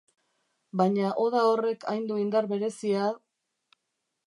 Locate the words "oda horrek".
1.25-1.85